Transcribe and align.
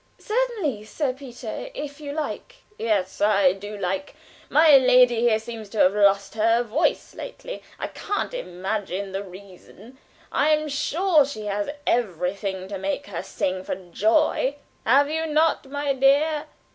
"Certainly, 0.17 0.85
Sir 0.85 1.13
Peter, 1.13 1.69
if 1.75 2.01
you 2.01 2.11
like." 2.11 2.55
"Yes, 2.79 3.21
I 3.21 3.53
do 3.53 3.77
like. 3.77 4.15
My 4.49 4.75
lady 4.75 5.19
here 5.21 5.37
seems 5.37 5.69
to 5.69 5.77
have 5.77 5.93
lost 5.93 6.33
her 6.33 6.63
voice 6.63 7.13
lately. 7.13 7.61
I 7.77 7.85
can't 7.87 8.33
imagine 8.33 9.11
the 9.11 9.23
reason. 9.23 9.99
I 10.31 10.49
am 10.55 10.67
sure 10.69 11.23
she 11.23 11.45
has 11.45 11.69
everything 11.85 12.67
to 12.69 12.79
make 12.79 13.05
her 13.05 13.21
sing 13.21 13.63
for 13.63 13.75
joy; 13.75 14.55
have 14.87 15.07
you 15.07 15.27
not, 15.27 15.67
my 15.69 15.93
dear?" 15.93 16.45